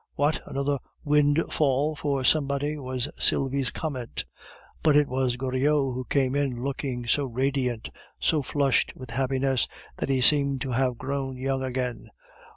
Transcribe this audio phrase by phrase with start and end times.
[0.15, 0.41] "What!
[0.47, 4.25] another windfall for somebody!" was Sylvie's comment.
[4.81, 9.67] But it was Goriot who came in, looking so radiant, so flushed with happiness,
[9.97, 12.09] that he seemed to have grown young again.